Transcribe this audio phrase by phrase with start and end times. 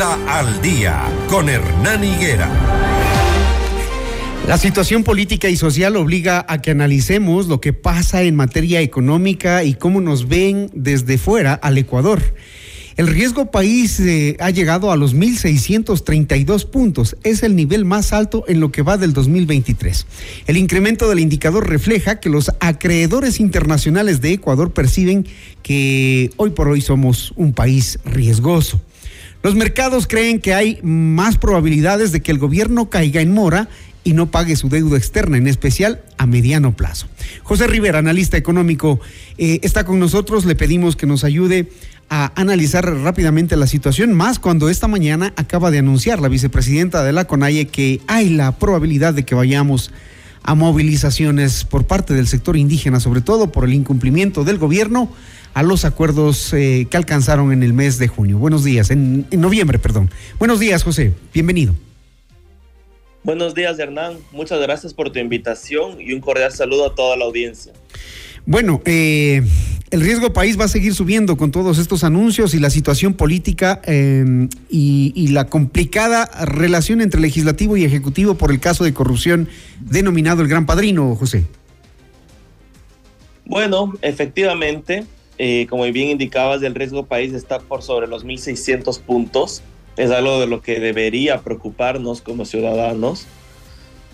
[0.00, 2.48] Al día con Hernán Higuera.
[4.46, 9.64] La situación política y social obliga a que analicemos lo que pasa en materia económica
[9.64, 12.22] y cómo nos ven desde fuera al Ecuador.
[12.96, 17.16] El riesgo país eh, ha llegado a los 1.632 puntos.
[17.24, 20.06] Es el nivel más alto en lo que va del 2023.
[20.46, 25.26] El incremento del indicador refleja que los acreedores internacionales de Ecuador perciben
[25.62, 28.80] que hoy por hoy somos un país riesgoso.
[29.42, 33.68] Los mercados creen que hay más probabilidades de que el gobierno caiga en mora
[34.02, 37.06] y no pague su deuda externa, en especial a mediano plazo.
[37.42, 39.00] José Rivera, analista económico,
[39.36, 40.44] eh, está con nosotros.
[40.44, 41.70] Le pedimos que nos ayude
[42.10, 47.12] a analizar rápidamente la situación, más cuando esta mañana acaba de anunciar la vicepresidenta de
[47.12, 49.92] la CONAIE que hay la probabilidad de que vayamos
[50.42, 55.12] a movilizaciones por parte del sector indígena, sobre todo por el incumplimiento del gobierno
[55.54, 58.38] a los acuerdos eh, que alcanzaron en el mes de junio.
[58.38, 60.10] Buenos días, en, en noviembre, perdón.
[60.38, 61.12] Buenos días, José.
[61.32, 61.74] Bienvenido.
[63.24, 64.16] Buenos días, Hernán.
[64.32, 67.72] Muchas gracias por tu invitación y un cordial saludo a toda la audiencia.
[68.46, 69.42] Bueno, eh,
[69.90, 73.82] el riesgo país va a seguir subiendo con todos estos anuncios y la situación política
[73.84, 79.48] eh, y, y, la complicada relación entre legislativo y ejecutivo por el caso de corrupción
[79.80, 81.44] denominado el Gran Padrino, José.
[83.44, 85.04] Bueno, efectivamente,
[85.38, 89.62] eh, como bien indicabas, el riesgo país está por sobre los 1.600 puntos.
[89.96, 93.26] Es algo de lo que debería preocuparnos como ciudadanos.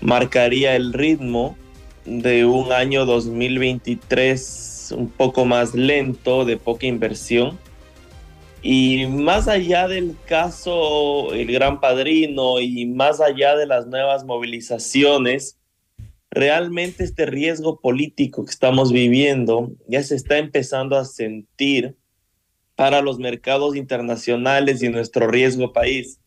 [0.00, 1.56] Marcaría el ritmo
[2.06, 7.58] de un año 2023 un poco más lento, de poca inversión.
[8.62, 15.56] Y más allá del caso El Gran Padrino y más allá de las nuevas movilizaciones,
[16.30, 21.96] realmente este riesgo político que estamos viviendo ya se está empezando a sentir
[22.76, 26.20] para los mercados internacionales y nuestro riesgo país.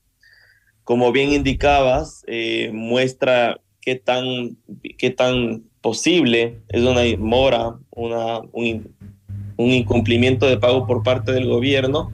[0.83, 4.57] Como bien indicabas, eh, muestra qué tan,
[4.97, 8.95] qué tan posible es una mora, una, un,
[9.57, 12.11] un incumplimiento de pago por parte del gobierno,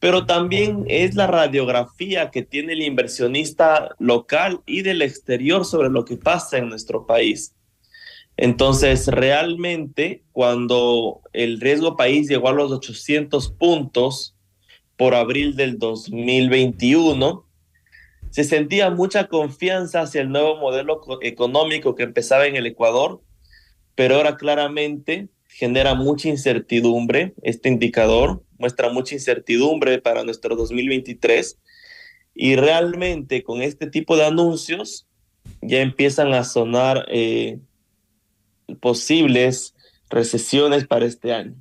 [0.00, 6.06] pero también es la radiografía que tiene el inversionista local y del exterior sobre lo
[6.06, 7.54] que pasa en nuestro país.
[8.38, 14.34] Entonces, realmente, cuando el riesgo país llegó a los 800 puntos
[14.96, 17.46] por abril del 2021,
[18.30, 23.20] se sentía mucha confianza hacia el nuevo modelo económico que empezaba en el Ecuador,
[23.94, 27.34] pero ahora claramente genera mucha incertidumbre.
[27.42, 31.58] Este indicador muestra mucha incertidumbre para nuestro 2023
[32.34, 35.06] y realmente con este tipo de anuncios
[35.62, 37.58] ya empiezan a sonar eh,
[38.80, 39.74] posibles
[40.08, 41.54] recesiones para este año.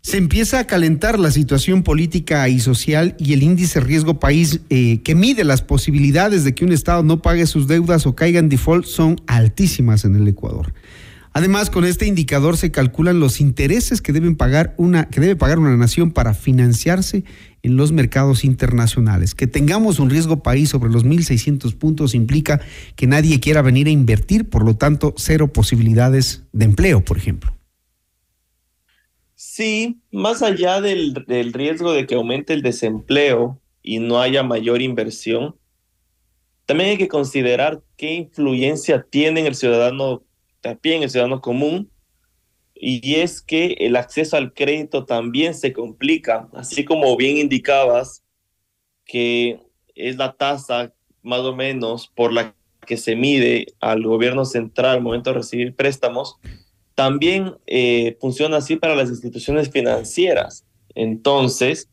[0.00, 5.00] Se empieza a calentar la situación política y social y el índice riesgo país eh,
[5.02, 8.50] que mide las posibilidades de que un Estado no pague sus deudas o caiga en
[8.50, 10.74] default son altísimas en el Ecuador.
[11.36, 15.76] Además, con este indicador se calculan los intereses que pagar una que debe pagar una
[15.76, 17.24] nación para financiarse
[17.64, 19.34] en los mercados internacionales.
[19.34, 22.60] Que tengamos un riesgo país sobre los 1600 puntos implica
[22.94, 27.52] que nadie quiera venir a invertir, por lo tanto, cero posibilidades de empleo, por ejemplo.
[29.34, 34.82] Sí, más allá del, del, riesgo de que aumente el desempleo y no haya mayor
[34.82, 35.56] inversión,
[36.64, 40.22] también hay que considerar qué influencia tiene el ciudadano,
[40.64, 41.90] también el ciudadano común,
[42.74, 48.24] y es que el acceso al crédito también se complica, así como bien indicabas
[49.04, 49.60] que
[49.94, 52.54] es la tasa más o menos por la
[52.86, 56.36] que se mide al gobierno central al momento de recibir préstamos,
[56.94, 60.64] también eh, funciona así para las instituciones financieras.
[60.94, 61.90] Entonces,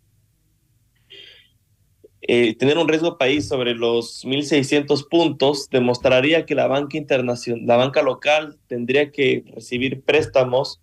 [2.21, 7.77] eh, tener un riesgo país sobre los 1.600 puntos demostraría que la banca internacional, la
[7.77, 10.81] banca local tendría que recibir préstamos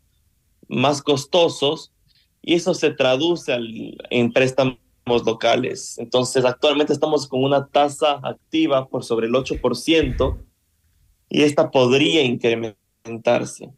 [0.68, 1.92] más costosos
[2.42, 5.96] y eso se traduce al, en préstamos locales.
[5.98, 10.38] Entonces, actualmente estamos con una tasa activa por sobre el 8%
[11.28, 13.70] y esta podría incrementarse.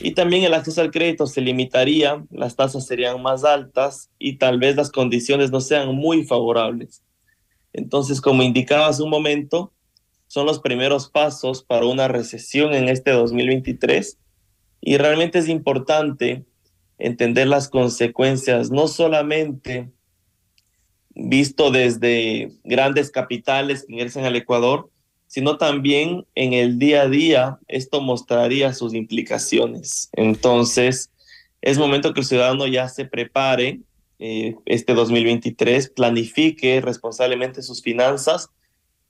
[0.00, 4.58] Y también el acceso al crédito se limitaría, las tasas serían más altas y tal
[4.58, 7.02] vez las condiciones no sean muy favorables.
[7.72, 9.72] Entonces, como indicaba hace un momento,
[10.26, 14.18] son los primeros pasos para una recesión en este 2023
[14.80, 16.44] y realmente es importante
[16.98, 19.90] entender las consecuencias, no solamente
[21.14, 24.90] visto desde grandes capitales que ingresan al Ecuador,
[25.26, 30.10] sino también en el día a día esto mostraría sus implicaciones.
[30.12, 31.10] Entonces,
[31.62, 33.80] es momento que el ciudadano ya se prepare
[34.20, 38.50] eh, este 2023, planifique responsablemente sus finanzas,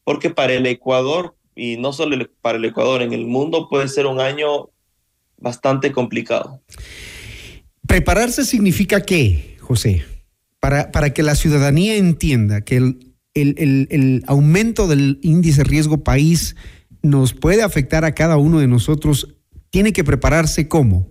[0.05, 4.07] porque para el Ecuador, y no solo para el Ecuador, en el mundo puede ser
[4.07, 4.71] un año
[5.37, 6.62] bastante complicado.
[7.89, 10.05] Prepararse significa qué, José?
[10.61, 16.55] Para, para que la ciudadanía entienda que el, el, el, aumento del índice riesgo país
[17.03, 19.35] nos puede afectar a cada uno de nosotros,
[19.71, 21.09] tiene que prepararse cómo?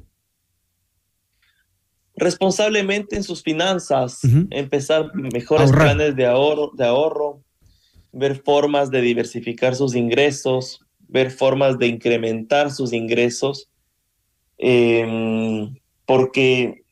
[2.19, 4.19] Responsablemente en sus finanzas,
[4.49, 7.41] empezar mejores planes de ahorro, de ahorro,
[8.11, 13.69] ver formas de diversificar sus ingresos, ver formas de incrementar sus ingresos,
[14.57, 15.73] em,
[16.05, 16.83] porque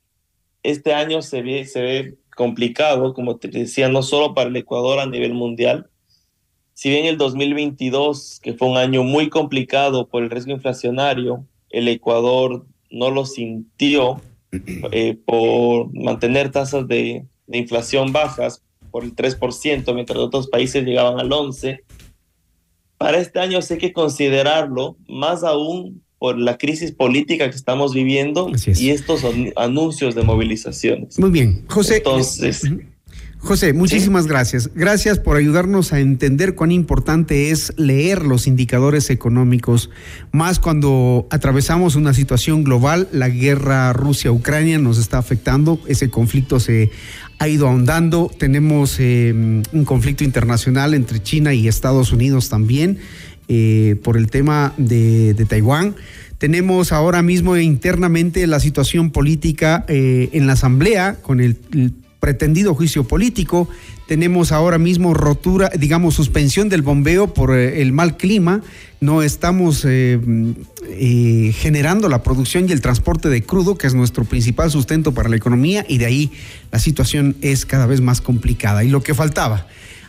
[0.63, 4.99] este año se ve, se ve complicado, como te decía, no solo para el Ecuador
[4.99, 5.89] a nivel mundial.
[6.73, 11.89] Si bien el 2022, que fue un año muy complicado por el riesgo inflacionario, el
[11.89, 14.21] Ecuador no lo sintió
[14.51, 21.19] eh, por mantener tasas de, de, inflación bajas por el 3%, mientras otros países llegaban
[21.19, 21.81] al 11%.
[22.97, 28.49] Para este año hay que considerarlo, más aún por la crisis política que estamos viviendo
[28.65, 29.21] y estos
[29.55, 31.19] anuncios de movilizaciones.
[31.19, 31.97] Muy bien, José.
[31.97, 32.63] Entonces.
[33.39, 34.71] José, muchísimas gracias.
[34.73, 39.89] Gracias por ayudarnos a entender cuán importante es leer los indicadores económicos,
[40.31, 43.07] más cuando atravesamos una situación global.
[43.11, 46.89] La guerra Rusia-Ucrania nos está afectando, ese conflicto se
[47.39, 48.31] ha ido ahondando.
[48.37, 52.97] Tenemos eh, un conflicto internacional entre China y Estados Unidos también
[53.47, 55.95] eh, por el tema de, Taiwán.
[56.37, 61.57] Tenemos ahora mismo internamente la situación política eh, en la Asamblea con el,
[62.19, 63.69] pretendido juicio político.
[64.07, 68.61] Tenemos ahora mismo rotura, digamos, suspensión del bombeo por eh, el mal clima.
[68.99, 69.85] No estamos
[71.53, 75.35] generando la producción y el transporte de crudo, que es nuestro principal sustento para la
[75.35, 76.31] economía, y de ahí
[76.71, 78.83] la situación es cada vez más complicada.
[78.83, 79.67] Y lo que faltaba,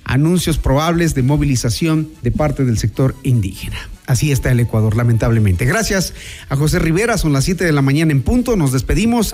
[0.08, 3.76] anuncios probables de movilización de parte del sector indígena.
[4.06, 5.66] Así está el Ecuador, lamentablemente.
[5.66, 6.14] Gracias
[6.48, 9.26] a José Rivera, son las 7 de la mañana en punto, nos despedimos.